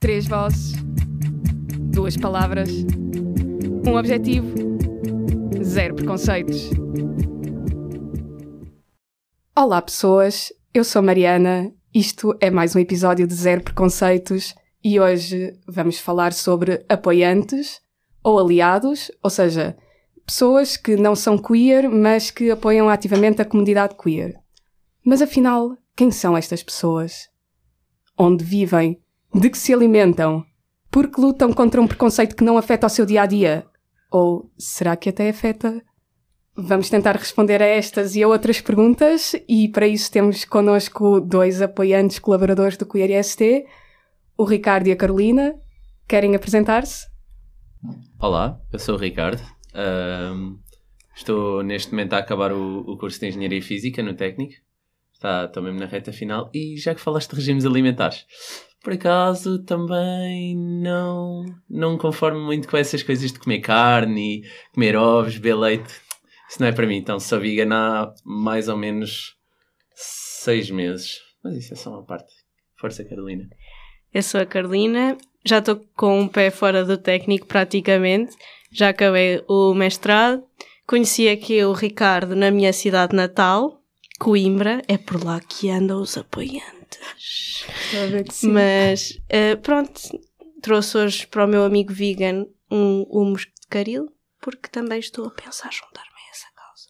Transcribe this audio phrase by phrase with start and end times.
[0.00, 0.72] Três vozes,
[1.92, 2.70] duas palavras,
[3.86, 4.48] um objetivo,
[5.62, 6.70] zero preconceitos.
[9.54, 10.50] Olá, pessoas.
[10.72, 11.70] Eu sou Mariana.
[11.92, 17.82] Isto é mais um episódio de Zero Preconceitos e hoje vamos falar sobre apoiantes
[18.24, 19.76] ou aliados, ou seja,
[20.24, 24.34] pessoas que não são queer, mas que apoiam ativamente a comunidade queer.
[25.04, 27.28] Mas afinal, quem são estas pessoas?
[28.16, 28.98] Onde vivem?
[29.34, 30.44] De que se alimentam?
[30.90, 33.64] Por que lutam contra um preconceito que não afeta o seu dia a dia?
[34.10, 35.80] Ou será que até afeta?
[36.56, 41.62] Vamos tentar responder a estas e a outras perguntas, e para isso temos connosco dois
[41.62, 43.64] apoiantes colaboradores do Queer ST,
[44.36, 45.54] o Ricardo e a Carolina.
[46.08, 47.06] Querem apresentar-se?
[48.18, 49.40] Olá, eu sou o Ricardo.
[51.14, 54.54] Estou neste momento a acabar o, o, curso de Engenharia Física no Técnico.
[55.12, 56.50] Está, estou mesmo na reta final.
[56.52, 58.26] E já que falaste de regimes alimentares,
[58.82, 65.34] por acaso também não, não conformo muito com essas coisas de comer carne, comer ovos,
[65.34, 65.92] beber leite.
[66.48, 66.96] Isso não é para mim.
[66.96, 69.36] Então sou vegan há mais ou menos
[69.94, 71.20] seis meses.
[71.44, 72.32] Mas isso é só uma parte.
[72.76, 73.48] Força, Carolina.
[74.12, 78.34] Eu sou a Carolina, já estou com um pé fora do técnico praticamente.
[78.72, 80.42] Já acabei o mestrado.
[80.86, 83.80] Conheci aqui o Ricardo na minha cidade natal,
[84.18, 84.82] Coimbra.
[84.88, 86.79] É por lá que andam os apoiantes.
[88.48, 90.00] Mas uh, pronto,
[90.62, 94.08] trouxe hoje para o meu amigo vegan um humus de caril,
[94.40, 96.88] porque também estou a pensar juntar-me a essa causa.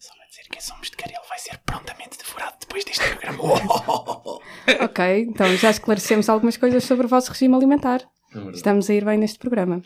[0.00, 3.42] Só para dizer que esse humus de caril vai ser prontamente devorado depois deste programa.
[4.84, 8.02] ok, então já esclarecemos algumas coisas sobre o vosso regime alimentar.
[8.34, 9.82] É Estamos a ir bem neste programa.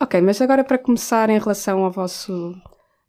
[0.00, 2.52] Ok, mas agora para começar em relação ao vosso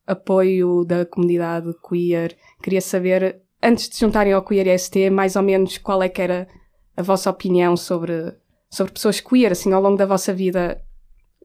[0.05, 5.77] apoio da comunidade queer, queria saber antes de juntarem ao Queer ST, mais ou menos
[5.77, 6.47] qual é que era
[6.95, 8.33] a vossa opinião sobre,
[8.69, 10.81] sobre pessoas queer, assim, ao longo da vossa vida,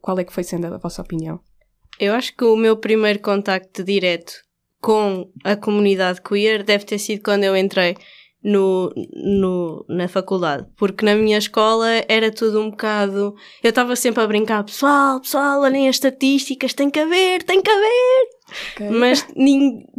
[0.00, 1.41] qual é que foi sendo a vossa opinião?
[1.98, 4.32] Eu acho que o meu primeiro contacto direto
[4.81, 7.97] com a comunidade queer deve ter sido quando eu entrei
[8.43, 13.34] no, no, na faculdade, porque na minha escola era tudo um bocado.
[13.62, 17.70] Eu estava sempre a brincar, pessoal, pessoal, olhem as estatísticas, tem que haver, tem que
[17.70, 18.28] haver.
[18.72, 18.91] Okay.
[18.91, 19.26] Mas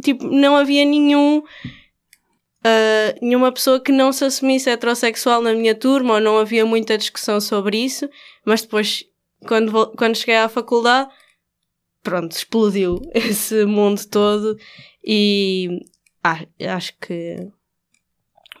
[0.02, 1.42] tipo, não havia nenhum
[2.64, 6.98] uh, nenhuma pessoa que não se assumisse heterossexual na minha turma, ou não havia muita
[6.98, 8.08] discussão sobre isso,
[8.44, 9.04] mas depois,
[9.46, 11.10] quando, quando cheguei à faculdade,
[12.02, 14.56] pronto, explodiu esse mundo todo
[15.04, 15.80] e
[16.22, 16.44] ah,
[16.74, 17.36] acho que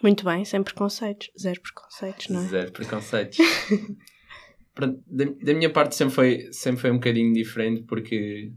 [0.02, 2.48] muito bem, sem preconceitos, zero preconceitos, não é?
[2.48, 3.38] Zero preconceitos.
[5.06, 8.50] da, da, minha parte sempre foi, sempre foi um bocadinho diferente porque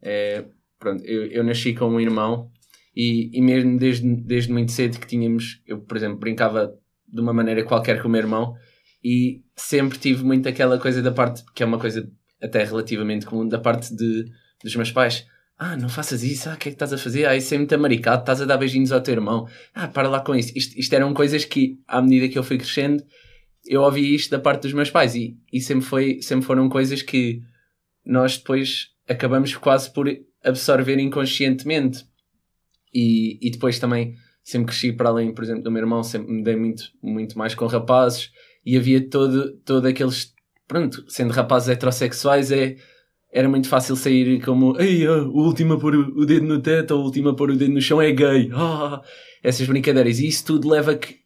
[0.00, 0.44] é,
[0.78, 2.52] pronto, eu, eu nasci com um irmão
[2.94, 6.72] e, e mesmo desde, desde muito cedo que tínhamos, eu por exemplo brincava
[7.06, 8.54] de uma maneira qualquer com o meu irmão
[9.02, 12.10] e sempre tive muito aquela coisa da parte, que é uma coisa
[12.42, 14.24] até relativamente comum, da parte de,
[14.62, 15.26] dos meus pais.
[15.56, 17.26] Ah, não faças isso, ah, o que é que estás a fazer?
[17.26, 19.46] Ah, isso é muito amaricado, estás a dar beijinhos ao teu irmão.
[19.72, 20.52] Ah, para lá com isso.
[20.56, 23.04] Isto, isto eram coisas que, à medida que eu fui crescendo,
[23.66, 27.02] eu ouvi isto da parte dos meus pais e, e sempre, foi, sempre foram coisas
[27.02, 27.40] que
[28.04, 30.08] nós depois acabamos quase por
[30.42, 32.04] absorver inconscientemente.
[32.94, 36.44] E, e depois também sempre cresci para além, por exemplo, do meu irmão, sempre me
[36.44, 38.30] dei muito, muito mais com rapazes
[38.64, 40.32] e havia todo, todo aqueles.
[40.66, 42.76] Pronto, sendo rapazes heterossexuais, é,
[43.32, 47.00] era muito fácil sair como Ei, o último a pôr o dedo no teto, ou
[47.00, 48.50] o último a pôr o dedo no chão é gay.
[48.54, 49.02] Ah,
[49.42, 50.20] essas brincadeiras.
[50.20, 51.16] E isso tudo leva a que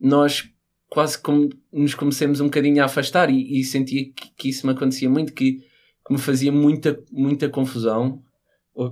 [0.00, 0.44] nós
[0.88, 4.74] quase como nos comecemos um bocadinho a afastar e, e sentia que, que, isso me
[4.74, 5.60] acontecia muito, que,
[6.06, 8.22] que me fazia muita, muita confusão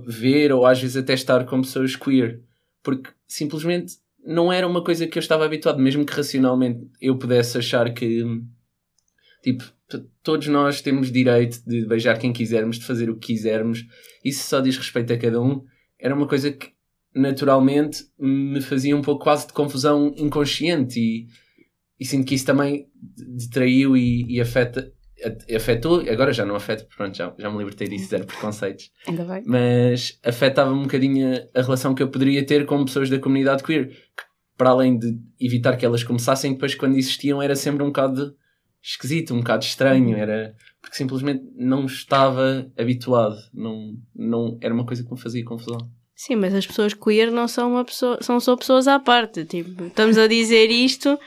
[0.05, 2.41] ver ou às vezes até estar com pessoas queer,
[2.83, 7.57] porque simplesmente não era uma coisa que eu estava habituado, mesmo que racionalmente eu pudesse
[7.57, 8.23] achar que
[9.43, 9.63] tipo
[10.23, 13.85] todos nós temos direito de beijar quem quisermos, de fazer o que quisermos,
[14.23, 15.65] isso só diz respeito a cada um.
[15.99, 16.69] Era uma coisa que
[17.13, 21.27] naturalmente me fazia um pouco quase de confusão inconsciente e,
[21.99, 24.93] e sinto que isso também detraiu e, e afeta
[25.55, 28.91] afetou, agora já não afeta, pronto, já, já me libertei disso, zero preconceitos.
[29.07, 29.43] Ainda bem.
[29.45, 33.89] Mas afetava um bocadinho a, relação que eu poderia ter com pessoas da comunidade queer,
[33.89, 34.23] que,
[34.57, 38.35] para além de evitar que elas começassem, depois quando existiam era sempre um bocado
[38.81, 45.03] esquisito, um bocado estranho, era porque simplesmente não estava habituado, não, não era uma coisa
[45.03, 45.77] que me fazia confusão.
[46.15, 49.85] Sim, mas as pessoas queer não são uma pessoa, são só pessoas à parte, tipo,
[49.85, 51.17] estamos a dizer isto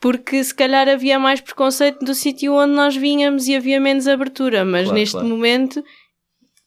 [0.00, 4.64] porque se calhar havia mais preconceito do sítio onde nós vínhamos e havia menos abertura,
[4.64, 5.28] mas claro, neste claro.
[5.28, 5.84] momento,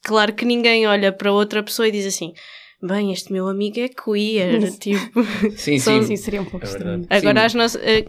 [0.03, 2.33] claro que ninguém olha para outra pessoa e diz assim:
[2.81, 5.23] bem, este meu amigo é queer, tipo...
[5.55, 6.07] Sim, São- sim.
[6.07, 7.05] Sim, seria um pouco É estranho.
[7.09, 7.45] Agora, Sim.
[7.45, 8.05] as nossas- eh,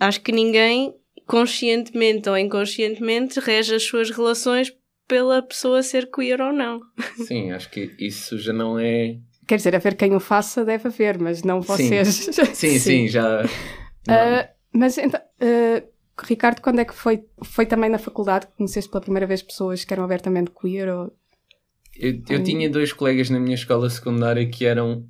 [0.00, 0.92] acho que ninguém,
[1.26, 4.72] conscientemente ou inconscientemente, rege as suas relações
[5.06, 6.80] pela pessoa ser queer ou não.
[7.26, 9.16] Sim, acho que isso já não é.
[9.46, 12.28] Quer dizer, a ver quem o faça deve haver, mas não vocês.
[12.52, 13.44] Sim, sim, já.
[14.08, 15.82] Ah, mas então, ah,
[16.22, 17.24] Ricardo, quando é que foi?
[17.44, 20.88] Foi também na faculdade que conheceste pela primeira vez pessoas que eram abertamente queer?
[20.88, 21.12] Ou...
[21.94, 25.06] Eu, eu tinha dois colegas na minha escola secundária que eram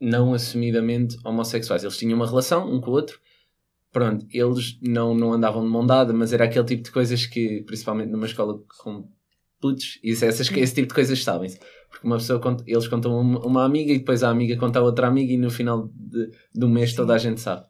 [0.00, 1.82] não assumidamente homossexuais.
[1.82, 3.18] Eles tinham uma relação um com o outro.
[3.90, 7.62] Pronto, eles não, não andavam de mão dada, mas era aquele tipo de coisas que,
[7.62, 9.08] principalmente numa escola com
[9.60, 11.58] putos, isso, essas, esse tipo de coisas sabem-se.
[11.90, 14.82] Porque uma pessoa, conta- eles contam uma, uma amiga e depois a amiga conta a
[14.82, 17.66] outra amiga e no final de, do mês toda a gente sabe.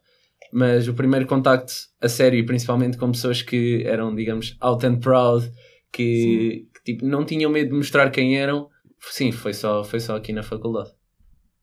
[0.51, 4.99] Mas o primeiro contacto a sério, e principalmente com pessoas que eram, digamos, out and
[4.99, 5.51] proud,
[5.91, 8.67] que, que, tipo, não tinham medo de mostrar quem eram,
[8.99, 10.91] sim, foi só, foi só aqui na faculdade.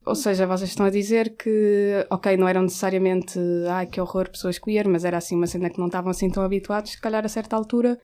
[0.04, 4.56] Ou seja, vocês estão a dizer que, ok, não eram necessariamente, ai que horror, pessoas
[4.56, 7.28] queer, mas era assim uma cena que não estavam assim tão habituados, se calhar a
[7.28, 7.98] certa altura.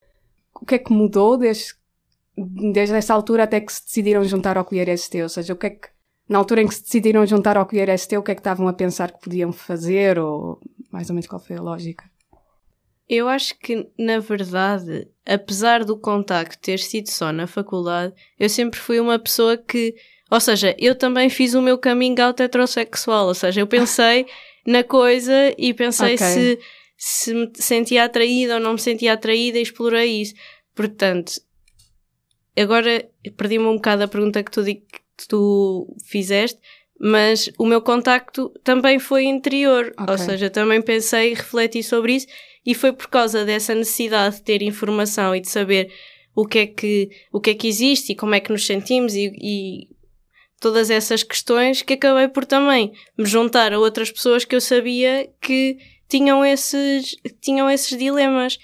[0.60, 1.74] O que é que mudou desde,
[2.36, 5.22] desde essa altura até que se decidiram juntar ao Queer ST?
[5.22, 5.88] Ou seja, o que é que,
[6.28, 8.68] na altura em que se decidiram juntar ao Queer ST, o que é que estavam
[8.68, 10.18] a pensar que podiam fazer?
[10.18, 10.60] Ou
[10.90, 12.04] mais ou menos qual foi a lógica?
[13.08, 18.78] Eu acho que, na verdade, apesar do contacto ter sido só na faculdade, eu sempre
[18.78, 19.94] fui uma pessoa que.
[20.30, 23.26] Ou seja, eu também fiz o meu coming out heterossexual.
[23.26, 24.26] Ou seja, eu pensei
[24.66, 26.26] na coisa e pensei Ok.
[26.26, 26.58] se,
[26.96, 30.34] se me sentia atraída ou não me sentia atraída e explorei isso.
[30.74, 31.32] Portanto,
[32.56, 34.62] agora perdi-me um bocado a pergunta que tu,
[35.22, 36.58] que tu fizeste,
[37.00, 39.92] mas o meu contacto também foi interior.
[39.98, 40.12] Ok.
[40.12, 42.26] Ou seja, também pensei e refleti sobre isso
[42.64, 45.90] e foi por causa dessa necessidade de ter informação e de saber
[46.34, 49.14] o que é que, o que, é que existe e como é que nos sentimos
[49.14, 49.88] e, e
[50.60, 55.28] todas essas questões que acabei por também me juntar a outras pessoas que eu sabia
[55.40, 55.76] que
[56.08, 58.58] tinham esses, tinham esses dilemas.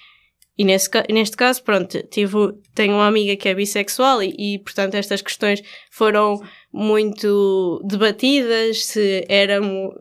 [0.59, 2.37] E nesse, neste caso, pronto, tive,
[2.75, 9.25] tenho uma amiga que é bissexual e, e, portanto, estas questões foram muito debatidas, se
[9.29, 9.95] éramos,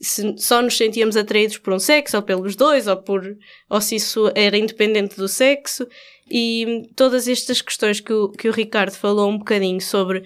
[0.00, 3.22] se só nos sentíamos atraídos por um sexo ou pelos dois, ou, por,
[3.68, 5.86] ou se isso era independente do sexo.
[6.30, 10.24] E todas estas questões que o, que o Ricardo falou um bocadinho sobre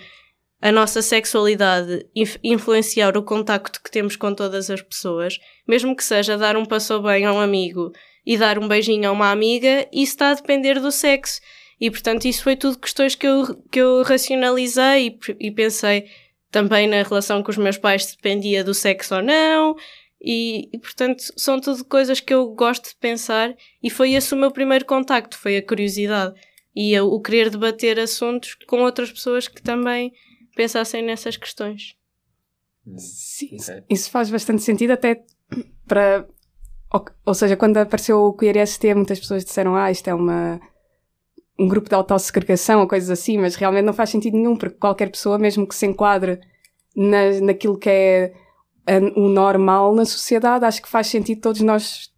[0.61, 6.05] a nossa sexualidade inf- influenciar o contacto que temos com todas as pessoas, mesmo que
[6.05, 7.93] seja dar um passo bem a um amigo
[8.25, 11.41] e dar um beijinho a uma amiga, isso está a depender do sexo.
[11.81, 16.07] E portanto, isso foi tudo questões que eu, que eu racionalizei e, e pensei
[16.51, 19.75] também na relação com os meus pais se dependia do sexo ou não.
[20.25, 23.53] E, e, portanto, são tudo coisas que eu gosto de pensar
[23.83, 26.33] e foi esse o meu primeiro contacto, foi a curiosidade
[26.77, 30.13] e eu- o querer debater assuntos com outras pessoas que também
[30.55, 31.97] pensassem nessas questões.
[32.97, 33.83] Sim, Ok.
[33.91, 35.23] isso faz bastante sentido até
[35.89, 36.27] para...
[37.25, 40.61] Ou, seja, quando apareceu o Queer ST, muitas pessoas disseram, ah, isto é uma...
[41.59, 45.11] um grupo de autossegregação ou coisas assim, mas realmente não faz sentido nenhum, porque qualquer
[45.11, 46.39] pessoa, mesmo que se enquadre
[46.95, 48.33] na, naquilo que é
[49.17, 52.11] o normal na sociedade, acho que faz sentido todos nós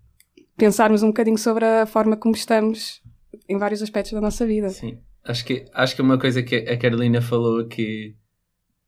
[0.57, 3.03] pensarmos um bocadinho sobre a forma como estamos
[3.49, 4.71] em vários aspectos da nossa vida.
[4.71, 4.99] Sim.
[5.23, 8.15] Acho que, acho que uma coisa que a Carolina falou que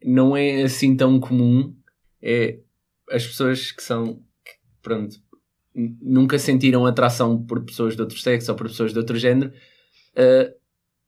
[0.02, 1.74] não é assim tão comum
[2.22, 2.58] é
[3.10, 5.16] as pessoas que são, que, pronto,
[6.00, 9.52] nunca sentiram atração por pessoas de outro sexo ou por pessoas de outro género,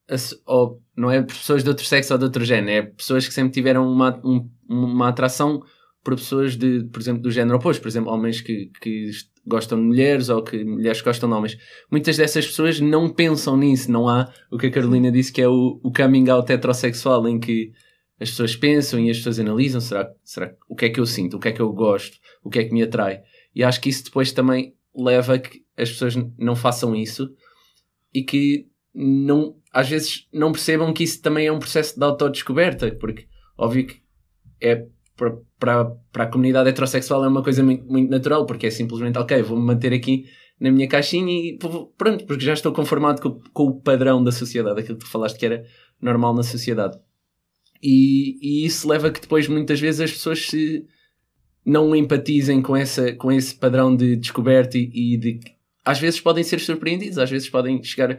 [0.09, 3.27] ass- ou não é por pessoas de outro sexo ou de outro género, é pessoas
[3.27, 5.63] que sempre tiveram uma, um- uma atração
[6.05, 9.11] por pessoas de, por exemplo, do género oposto, por exemplo, homens que, que
[9.47, 11.59] gostam de mulheres ou que mulheres gostam de homens.
[11.91, 15.49] Muitas dessas pessoas não pensam nisso, não há o que a Carolina disse que é
[15.49, 17.73] o, o coming out heterossexual em que
[18.21, 21.37] as pessoas pensam e as pessoas analisam, será, será o que é que eu sinto,
[21.37, 23.21] o que é que eu gosto, o que é que me atrai.
[23.59, 27.29] E acho que isso depois também leva a que as pessoas não façam isso
[28.15, 32.89] e que não, às vezes não percebam que isso também é um processo de autodescoberta,
[32.93, 33.27] porque
[33.59, 34.01] óbvio que
[34.61, 34.87] é
[35.59, 39.67] para, a comunidade heterossexual é uma coisa muito, muito natural, porque é simplesmente, ok, vou-me
[39.67, 40.27] manter aqui
[40.61, 41.59] na minha caixinha e
[41.97, 45.37] pronto, porque já estou conformado com, com o padrão da sociedade, aquilo que tu falaste
[45.37, 45.65] que era
[46.01, 46.97] normal na sociedade.
[47.83, 50.87] E, e isso leva a que depois muitas vezes as pessoas se
[51.69, 55.41] não empatizem com, essa, com esse padrão de descoberta e, de
[55.85, 58.19] às vezes podem ser surpreendidos, às vezes podem chegar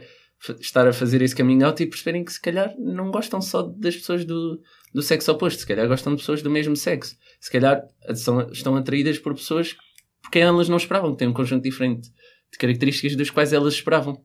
[0.58, 3.96] estar a fazer esse caminho out e perceberem que se calhar não gostam só das
[3.96, 4.58] pessoas do,
[4.94, 7.82] do sexo oposto, se calhar gostam de pessoas do mesmo sexo, se calhar
[8.14, 9.76] são, estão atraídas por pessoas
[10.22, 12.10] porque elas não esperavam, que têm um conjunto diferente
[12.52, 14.20] de características dos quais elas esperavam.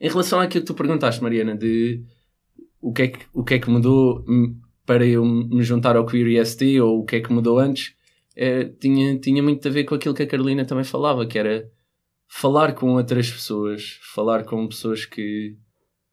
[0.00, 2.04] Em relação àquilo que tu perguntaste, Mariana, de
[2.80, 4.24] o que é que, o que, é que mudou,
[4.84, 7.95] para eu me juntar ao Queer IST ou o que é que mudou antes,
[8.36, 11.70] eh, tinha, tinha muito a ver com aquilo que a Carolina também falava, que era
[12.28, 15.56] falar com outras pessoas, falar com pessoas que,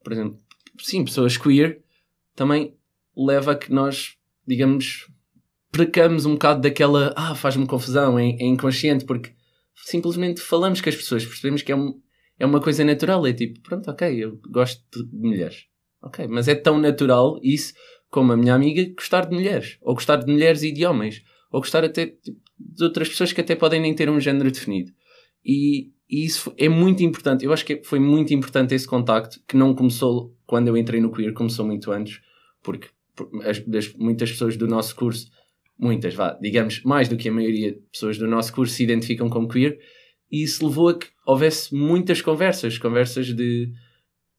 [0.03, 0.37] por exemplo,
[0.79, 1.83] sim, pessoas queer,
[2.35, 2.77] também
[3.15, 4.15] leva a que nós,
[4.47, 5.11] digamos,
[5.71, 9.31] precamos um bocado daquela, ah, faz-me confusão, é, é inconsciente, porque
[9.75, 11.99] simplesmente falamos com as pessoas, percebemos que é, um,
[12.39, 15.65] é uma coisa natural, é tipo, pronto, ok, eu gosto de mulheres.
[16.01, 17.73] Ok, mas é tão natural isso
[18.09, 21.61] como a minha amiga gostar de mulheres, ou gostar de mulheres e de homens, ou
[21.61, 24.91] gostar até tipo, de outras pessoas que até podem nem ter um género definido.
[25.45, 27.45] E, e isso é muito importante.
[27.45, 31.11] Eu acho que foi muito importante esse contacto, que não começou quando eu entrei no
[31.11, 32.19] queer, começou muito antes,
[32.63, 32.89] porque
[33.45, 35.29] as, das, muitas pessoas do nosso curso,
[35.77, 39.29] muitas, vá, digamos, mais do que a maioria de pessoas do nosso curso se identificam
[39.29, 39.77] como queer,
[40.31, 43.71] e isso levou a que houvesse muitas conversas, conversas de,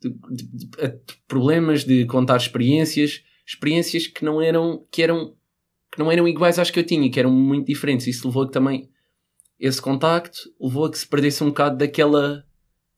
[0.02, 5.36] de, de, de problemas, de contar experiências, experiências que não eram que eram
[5.94, 8.08] que não eram iguais às que eu tinha, que eram muito diferentes.
[8.08, 8.90] Isso levou a que também
[9.60, 12.44] esse contacto levou a que se perdesse um bocado daquela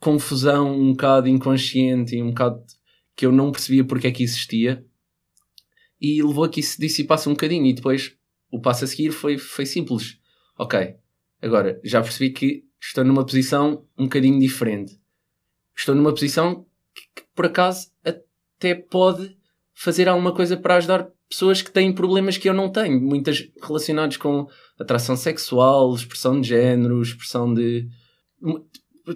[0.01, 2.65] confusão, um bocado inconsciente e um bocado
[3.15, 4.83] que eu não percebia porque é que existia
[6.01, 8.17] e levou a que isso se dissipasse um bocadinho e depois
[8.51, 10.19] o passo a seguir foi, foi simples.
[10.59, 10.97] Ok,
[11.43, 14.99] agora já percebi que estou numa posição um bocadinho diferente.
[15.77, 19.37] Estou numa posição que, que por acaso até pode
[19.75, 24.17] fazer alguma coisa para ajudar pessoas que têm problemas que eu não tenho, muitas relacionadas
[24.17, 24.47] com
[24.79, 27.89] atração sexual, expressão de género, expressão de.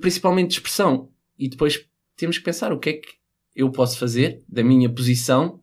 [0.00, 1.08] principalmente de expressão.
[1.38, 1.84] E depois
[2.16, 3.08] temos que pensar o que é que
[3.54, 5.60] eu posso fazer da minha posição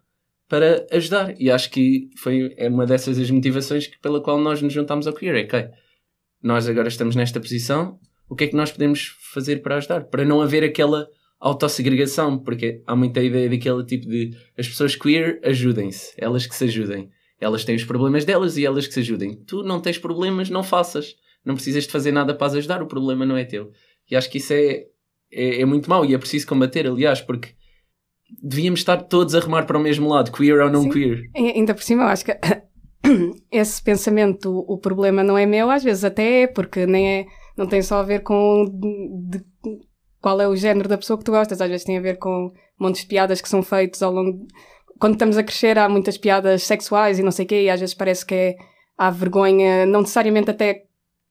[0.47, 1.39] para ajudar.
[1.39, 5.13] E acho que foi é uma dessas as motivações pela qual nós nos juntamos ao
[5.13, 5.35] Queer.
[5.35, 5.69] É ok,
[6.41, 7.99] nós agora estamos nesta posição,
[8.29, 10.05] o que é que nós podemos fazer para ajudar?
[10.05, 11.07] Para não haver aquela
[11.39, 16.65] autossegregação, porque há muita ideia daquele tipo de as pessoas queer ajudem-se, elas que se
[16.65, 17.09] ajudem.
[17.39, 19.35] Elas têm os problemas delas e elas que se ajudem.
[19.45, 21.15] Tu não tens problemas, não faças.
[21.45, 23.71] Não precisas de fazer nada para as ajudar, o problema não é teu.
[24.09, 24.85] E acho que isso é,
[25.31, 27.49] é, é muito mau e é preciso combater, aliás, porque
[28.41, 30.89] devíamos estar todos a remar para o mesmo lado, queer ou não Sim.
[30.89, 31.21] queer.
[31.35, 32.33] E, ainda por cima, eu acho que
[33.51, 37.25] esse pensamento, o problema não é meu, às vezes até é, porque nem é,
[37.55, 39.43] não tem só a ver com de,
[40.27, 41.61] qual é o género da pessoa que tu gostas.
[41.61, 44.45] Às vezes tem a ver com montes de piadas que são feitas ao longo.
[44.99, 47.79] Quando estamos a crescer, há muitas piadas sexuais e não sei o quê, e às
[47.79, 48.57] vezes parece que é,
[48.97, 50.83] há vergonha, não necessariamente até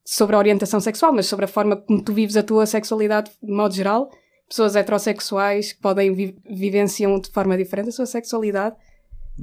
[0.03, 3.51] sobre a orientação sexual, mas sobre a forma como tu vives a tua sexualidade de
[3.51, 4.09] modo geral.
[4.49, 8.75] Pessoas heterossexuais que podem vi vivenciam de forma diferente a sua sexualidade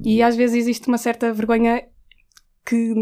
[0.03, 1.87] e às vezes existe uma certa vergonha
[2.67, 2.93] que,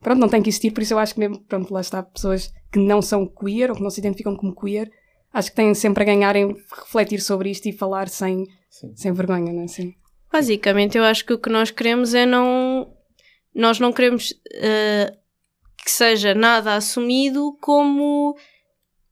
[0.00, 2.52] pronto, não tem que existir, por isso eu acho que mesmo, pronto, lá está, pessoas
[2.70, 4.90] que não são queer ou que não se identificam como queer,
[5.32, 8.46] acho que têm sempre a ganhar em refletir sobre isto e falar sem,
[8.94, 9.68] sem vergonha, não é?
[9.68, 9.94] Sim.
[10.32, 12.92] Basicamente, eu acho que o que nós queremos é não.
[13.52, 15.16] Nós não queremos uh,
[15.84, 18.36] que seja nada assumido como,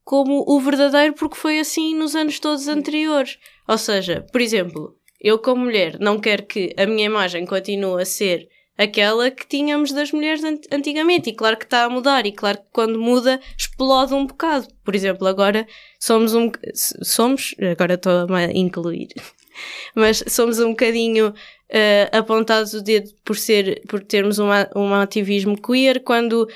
[0.05, 3.39] como o verdadeiro, porque foi assim nos anos todos anteriores.
[3.67, 8.05] Ou seja, por exemplo, eu, como mulher, não quero que a minha imagem continue a
[8.05, 8.49] ser
[8.79, 11.31] aquela que tínhamos das mulheres antigamente.
[11.31, 14.69] E claro que está a mudar, e claro que quando muda explode um bocado.
[14.85, 15.67] Por exemplo, agora
[15.99, 16.51] somos um.
[16.75, 17.55] Somos.
[17.73, 19.09] Agora estou a incluir.
[19.95, 25.61] Mas somos um bocadinho uh, apontados o dedo por, ser, por termos uma, um ativismo
[25.61, 26.49] queer quando.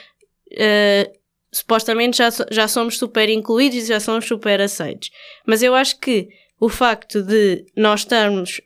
[0.52, 1.22] Uh,
[1.54, 5.10] supostamente já, já somos super incluídos e já somos super aceitos.
[5.46, 8.60] Mas eu acho que o facto de nós estarmos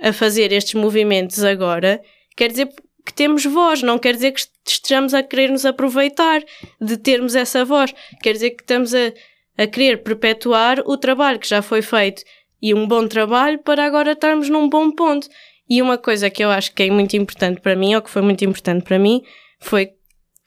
[0.00, 2.00] a fazer estes movimentos agora
[2.34, 2.72] quer dizer
[3.04, 6.42] que temos voz, não quer dizer que estejamos a querer nos aproveitar
[6.80, 7.92] de termos essa voz,
[8.22, 9.12] quer dizer que estamos a,
[9.58, 12.22] a querer perpetuar o trabalho que já foi feito
[12.60, 15.28] e um bom trabalho para agora estarmos num bom ponto.
[15.68, 18.22] E uma coisa que eu acho que é muito importante para mim, ou que foi
[18.22, 19.22] muito importante para mim,
[19.58, 19.90] foi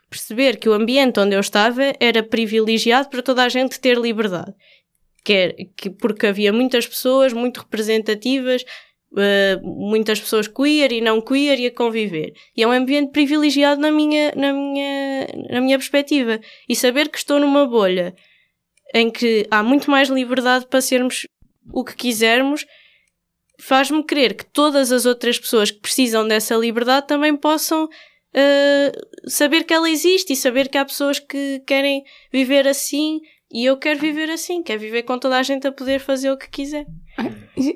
[0.09, 4.53] perceber que o ambiente onde eu estava era privilegiado para toda a gente ter liberdade.
[5.23, 8.63] Quer, que, porque havia muitas pessoas muito representativas,
[9.15, 12.33] Uh, muitas pessoas queer e não queer e a conviver.
[12.55, 16.41] E é um ambiente privilegiado na minha, na minha, na minha perspectiva.
[16.67, 18.13] E saber que estou numa bolha
[18.93, 21.25] em que há muito mais liberdade para sermos
[21.73, 22.65] o que quisermos
[23.59, 29.63] faz-me crer que todas as outras pessoas que precisam dessa liberdade também possam uh, saber
[29.63, 33.19] que ela existe e saber que há pessoas que querem viver assim
[33.55, 36.37] e eu quero viver assim, quero viver com toda a gente a poder fazer o
[36.37, 36.85] que quiser.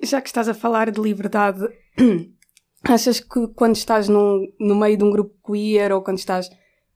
[0.03, 1.65] Já que estás a falar de liberdade,
[2.83, 6.49] achas que quando estás num, no meio de um grupo queer ou quando estás,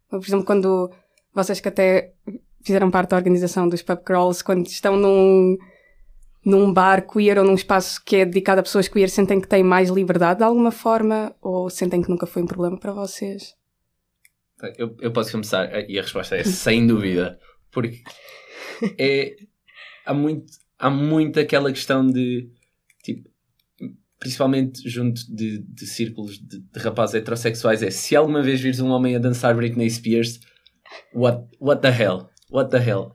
[0.10, 0.92] por exemplo, quando
[1.34, 2.12] vocês que até
[2.62, 5.58] fizeram parte da organização dos pub crawls, quando estão num,
[6.44, 9.64] num bar queer ou num espaço que é dedicado a pessoas queer, sentem que têm
[9.64, 13.56] mais liberdade de alguma forma ou sentem que nunca foi um problema para vocês?
[14.78, 17.40] Eu, eu posso começar e a resposta é sem dúvida,
[17.72, 18.04] porque
[18.98, 19.36] é,
[20.06, 22.50] há, muito, há muito aquela questão de
[23.04, 23.30] tipo,
[24.20, 28.90] principalmente junto de, de círculos de, de rapazes heterossexuais, é se alguma vez vires um
[28.90, 30.40] homem a dançar Britney Spears,
[31.14, 32.30] what, what the hell?
[32.50, 33.12] What the hell?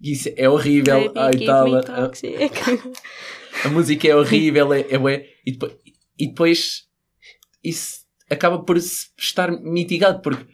[0.00, 1.12] Isso é horrível.
[1.12, 2.10] Baby, ai, tal, a,
[3.64, 5.76] a música é horrível, é, é, e, depois,
[6.18, 6.84] e depois
[7.62, 10.44] isso acaba por estar mitigado, porque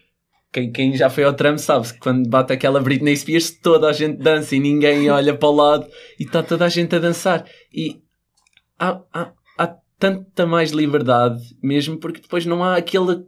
[0.52, 3.92] quem, quem já foi ao tram sabe que quando bate aquela Britney Spears toda a
[3.92, 5.86] gente dança e ninguém olha para o lado
[6.18, 7.44] e está toda a gente a dançar.
[7.72, 8.00] E
[8.78, 13.24] há, há, há tanta mais liberdade mesmo porque depois não há aquele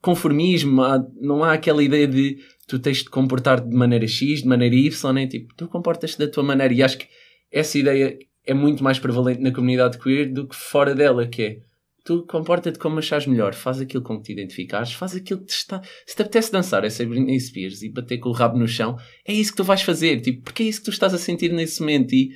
[0.00, 4.48] conformismo, há- não há aquela ideia de tu tens de comportar de maneira X, de
[4.48, 6.72] maneira Y, nem tipo, tu comportas-te da tua maneira.
[6.74, 7.06] E acho que
[7.52, 11.56] essa ideia é muito mais prevalente na comunidade queer do que fora dela, que é
[12.04, 15.56] tu comporta-te como achares melhor, faz aquilo com que te identificares, faz aquilo que te
[15.56, 15.80] está.
[16.06, 18.96] Se te apetece dançar essa Britney Spears e bater com o rabo no chão,
[19.26, 21.50] é isso que tu vais fazer, tipo, porque é isso que tu estás a sentir
[21.52, 22.30] nesse momento e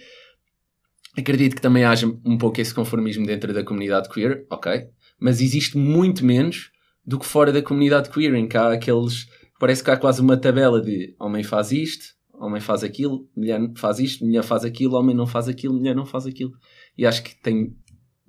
[1.17, 4.87] acredito que também haja um pouco esse conformismo dentro da comunidade queer, ok,
[5.21, 6.71] mas existe muito menos
[7.05, 9.27] do que fora da comunidade queer, em que há aqueles.
[9.59, 13.99] Parece que há quase uma tabela de homem faz isto, homem faz aquilo, mulher faz
[13.99, 16.53] isto, mulher faz aquilo, homem não faz aquilo, mulher não faz aquilo.
[16.97, 17.75] E acho que tem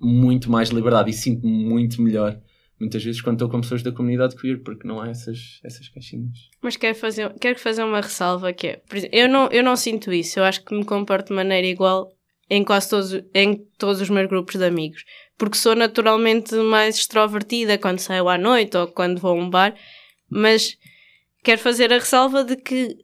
[0.00, 2.40] muito mais liberdade e sinto-me muito melhor
[2.80, 6.48] muitas vezes quando estou com pessoas da comunidade queer, porque não há essas, essas caixinhas.
[6.62, 10.10] Mas quero fazer, quero fazer uma ressalva que é, exemplo, eu não, eu não sinto
[10.10, 12.10] isso, eu acho que me comporto de maneira igual
[12.48, 15.04] em quase todos, em todos os meus grupos de amigos,
[15.36, 19.74] porque sou naturalmente mais extrovertida quando saio à noite ou quando vou a um bar,
[20.28, 20.76] mas
[21.44, 22.96] quero fazer a ressalva de que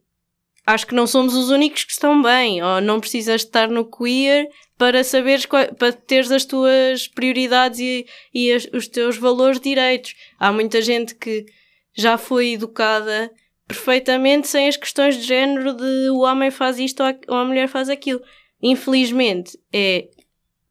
[0.66, 4.48] acho que não somos os únicos que estão bem, ou não precisas estar no queer
[4.76, 10.14] para saberes, para teres as tuas prioridades e, e as- os teus valores direitos.
[10.38, 11.46] Há muita gente que
[11.94, 13.30] já foi educada
[13.66, 17.88] perfeitamente sem as questões de género de o homem faz isto ou a mulher faz
[17.88, 18.20] aquilo.
[18.62, 20.08] Infelizmente, é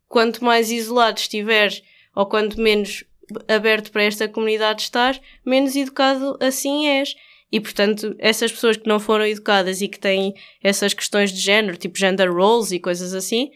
[0.07, 1.81] quanto mais isolado estiveres
[2.15, 3.03] ou quanto menos
[3.47, 7.15] aberto para esta comunidade estás, menos educado assim és.
[7.51, 11.77] E portanto, essas pessoas que não foram educadas e que têm essas questões de género,
[11.77, 13.49] tipo gender roles e coisas assim,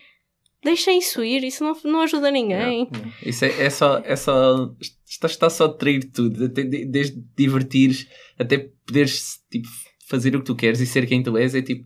[0.63, 2.87] deixem isso ir, isso não, não ajuda ninguém.
[3.25, 3.97] Isso é, é só.
[4.05, 4.73] É só
[5.09, 9.67] está, está só a trair tudo, até de- desde divertires até poderes tipo,
[10.07, 11.53] fazer o que tu queres e ser quem tu és.
[11.55, 11.85] É tipo,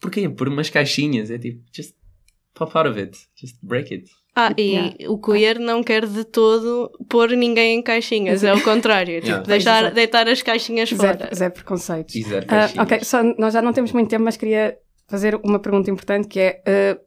[0.00, 0.28] porquê?
[0.28, 1.30] Por umas caixinhas.
[1.30, 1.94] É tipo, just
[2.54, 4.10] pop out of it, just break it.
[4.36, 4.94] Ah, e Yeah.
[5.10, 9.46] o queer não quer de todo pôr ninguém em caixinhas, é o contrário, tipo, Yeah.
[9.46, 9.94] deixar, Exato.
[9.94, 11.16] deitar as caixinhas fora.
[11.18, 12.14] Zero, zero preconceitos.
[12.16, 12.84] E zero caixinhas.
[12.84, 14.76] ok, só, nós já não temos muito tempo, mas queria
[15.08, 16.98] fazer uma pergunta importante que é ah,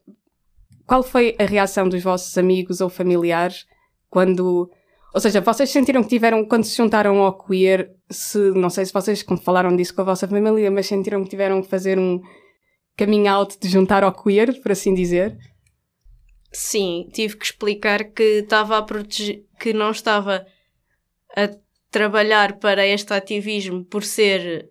[0.86, 3.66] qual foi a reação dos vossos amigos ou familiares
[4.10, 4.70] quando
[5.14, 8.94] ou seja, vocês sentiram que tiveram quando se juntaram ao queer, se não sei se
[8.94, 12.22] vocês falaram disso com a vossa família, mas sentiram que tiveram que fazer um
[12.98, 15.36] coming out de juntar ao queer, por assim dizer?
[16.52, 20.46] Sim, tive que explicar que estava a proteger, que não estava
[21.36, 21.50] a
[21.92, 24.70] trabalhar para este ativismo por ser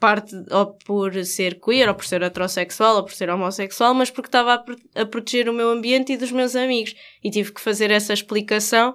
[0.00, 4.28] parte, ou por ser queer, ou por ser heterossexual, ou por ser homossexual, mas porque
[4.28, 6.94] estava a, pro- a proteger o meu ambiente e dos meus amigos.
[7.22, 8.94] E tive que fazer essa explicação.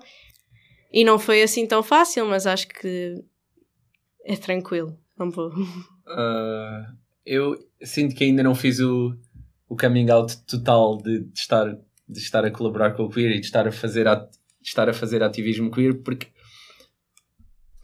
[0.92, 3.24] E não foi assim tão fácil, mas acho que
[4.26, 4.98] é tranquilo.
[5.18, 5.52] Não vou.
[6.10, 6.86] Ah,
[7.26, 9.14] eu sinto que ainda não fiz o,
[9.70, 11.66] o coming out total de, de estar,
[12.08, 14.30] de estar a colaborar com o queer e de estar a fazer, at-
[14.64, 16.28] estar a fazer ativismo queer porque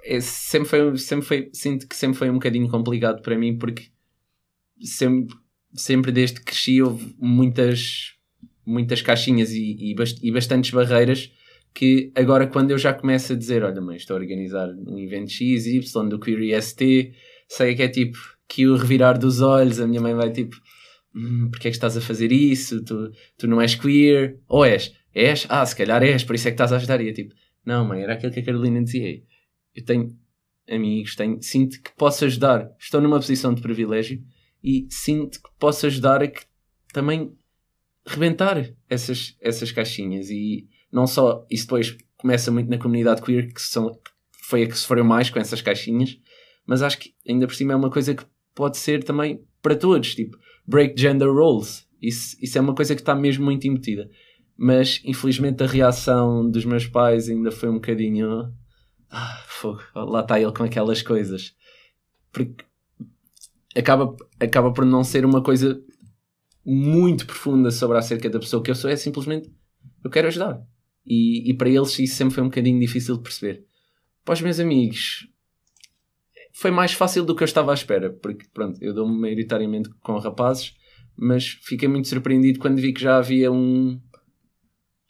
[0.03, 3.87] é, sempre foi, sempre foi, sinto que sempre foi um bocadinho complicado para mim porque
[4.81, 5.35] sempre,
[5.73, 8.13] sempre desde que cresci houve muitas,
[8.65, 11.31] muitas caixinhas e, e, bast- e bastantes barreiras
[11.73, 15.31] que agora quando eu já começo a dizer olha mãe, estou a organizar um evento
[15.31, 17.13] X, Y do Queer IST
[17.47, 18.17] sei que é tipo
[18.47, 20.55] que o revirar dos olhos, a minha mãe vai tipo
[21.15, 22.83] hum, porque é que estás a fazer isso?
[22.83, 24.39] Tu, tu não és queer?
[24.47, 24.93] Ou és?
[25.13, 25.45] És?
[25.49, 27.01] Ah, se calhar és, por isso é que estás a ajudar.
[27.01, 27.33] E eu tipo,
[27.65, 29.21] não mãe, era aquilo que a Carolina dizia.
[29.75, 30.17] Eu tenho
[30.69, 32.71] amigos, tenho, sinto que posso ajudar.
[32.79, 34.23] Estou numa posição de privilégio
[34.63, 36.41] e sinto que posso ajudar a que
[36.93, 37.35] também
[38.05, 43.61] rebentar essas, essas caixinhas e não só, isso depois começa muito na comunidade queer que
[43.61, 43.97] são,
[44.31, 46.19] foi a que sofreu mais com essas caixinhas
[46.65, 50.13] mas acho que ainda por cima é uma coisa que pode ser também para todos,
[50.13, 51.87] tipo, break gender roles.
[51.99, 54.11] Isso, isso é uma coisa que está mesmo muito embutida.
[54.55, 58.53] Mas infelizmente a reação dos meus pais ainda foi um bocadinho.
[59.09, 61.55] Ah, fogo, lá está ele com aquelas coisas.
[62.31, 62.63] Porque
[63.75, 65.81] acaba, acaba por não ser uma coisa
[66.65, 69.51] muito profunda sobre acerca da pessoa que eu sou, é simplesmente
[70.03, 70.61] eu quero ajudar.
[71.05, 73.65] E, e para eles isso sempre foi um bocadinho difícil de perceber.
[74.23, 75.27] Para os meus amigos,
[76.53, 80.17] foi mais fácil do que eu estava à espera, porque pronto, eu dou-me maioritariamente com
[80.19, 80.75] rapazes,
[81.17, 83.99] mas fiquei muito surpreendido quando vi que já havia um,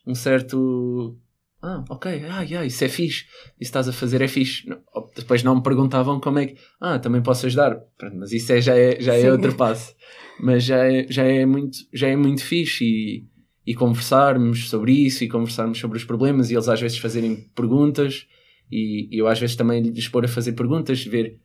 [0.08, 1.18] um certo.
[1.62, 3.26] Ah, ok, ah, yeah, isso é fixe,
[3.60, 4.68] isso estás a fazer é fixe.
[5.16, 6.56] Depois não me perguntavam como é que.
[6.80, 9.94] Ah, também posso ajudar, pronto, mas isso é, já é, já é outro passo.
[10.40, 13.28] Mas já é, já, é muito, já é muito fixe e,
[13.66, 18.28] e conversarmos sobre isso e conversarmos sobre os problemas e eles às vezes fazerem perguntas
[18.72, 21.38] e, e eu às vezes também lhes pôr a fazer perguntas, ver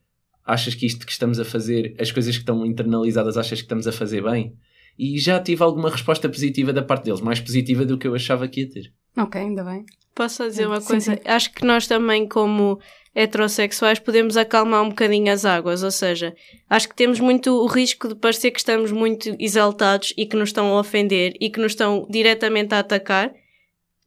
[0.44, 3.86] achas que isto que estamos a fazer, as coisas que estão internalizadas, achas que estamos
[3.86, 4.54] a fazer bem?
[4.98, 8.48] E já tive alguma resposta positiva da parte deles, mais positiva do que eu achava
[8.48, 8.92] que ia ter.
[9.16, 9.84] Ok, ainda bem.
[10.14, 11.14] Posso só dizer uma Sim, coisa?
[11.14, 11.20] sim.
[11.24, 12.80] Acho que nós também, como
[13.14, 15.82] heterossexuais, podemos acalmar um bocadinho as águas.
[15.82, 16.34] Ou seja,
[16.68, 20.48] acho que temos muito o risco de parecer que estamos muito exaltados e que nos
[20.48, 23.32] estão a ofender e que nos estão diretamente a atacar.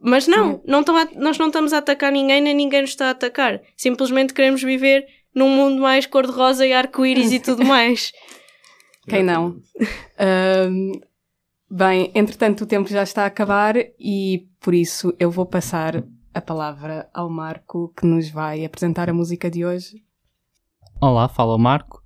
[0.03, 3.11] Mas não, não a- nós não estamos a atacar ninguém, nem ninguém nos está a
[3.11, 3.61] atacar.
[3.77, 8.11] Simplesmente queremos viver num mundo mais cor-de-rosa e arco-íris e tudo mais.
[9.07, 9.57] Quem não?
[11.69, 16.41] Bem, entretanto, o tempo já está a acabar e por isso eu vou passar a
[16.41, 20.03] palavra ao Marco que nos vai apresentar a música de hoje.
[21.01, 22.01] Olá, fala o Marco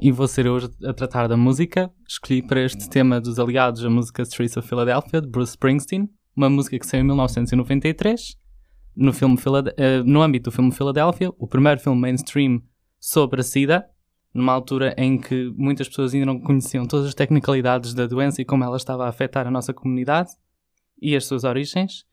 [0.00, 1.90] e vou ser hoje a tratar da música.
[2.06, 6.48] Escolhi para este tema dos aliados a música Streets of Philadelphia, de Bruce Springsteen, uma
[6.48, 8.36] música que saiu em 1993,
[8.96, 9.36] no, filme
[9.76, 12.62] eh, no âmbito do filme Philadelphia, o primeiro filme mainstream
[12.98, 13.84] sobre a SIDA,
[14.32, 18.44] numa altura em que muitas pessoas ainda não conheciam todas as tecnicalidades da doença e
[18.44, 20.30] como ela estava a afetar a nossa comunidade
[21.02, 22.04] e as suas origens.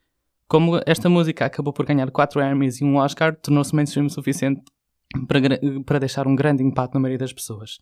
[0.48, 4.62] Como esta música acabou por ganhar 4 Emmys e um Oscar, tornou-se mainstream o suficiente
[5.28, 5.40] para,
[5.84, 7.78] para deixar um grande impacto na maioria das pessoas.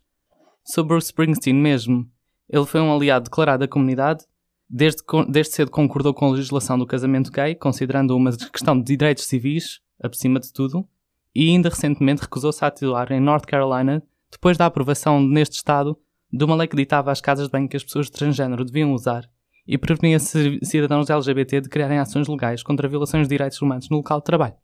[0.63, 2.07] Sobre Bruce Springsteen mesmo,
[2.49, 4.25] ele foi um aliado declarado da comunidade,
[4.69, 9.25] desde, desde cedo concordou com a legislação do casamento gay, considerando uma questão de direitos
[9.25, 10.87] civis, acima de tudo,
[11.33, 14.01] e ainda recentemente recusou-se a atuar em North Carolina
[14.31, 15.97] depois da aprovação neste estado
[16.31, 18.91] de uma lei que ditava às casas de banho que as pessoas de transgênero deviam
[18.93, 19.29] usar
[19.67, 23.97] e prevenia ci- cidadãos LGBT de criarem ações legais contra violações de direitos humanos no
[23.97, 24.55] local de trabalho.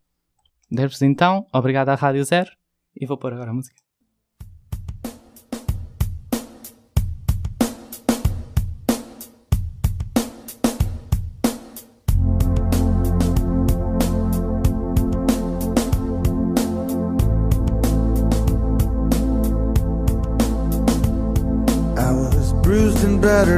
[0.69, 2.51] Deves então, obrigado à Rádio Zero,
[2.95, 3.81] e vou pôr agora a música.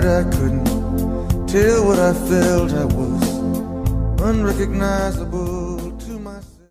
[0.02, 0.66] I couldn't
[1.48, 2.74] tell what I felt.
[2.74, 5.53] I was unrecognizable.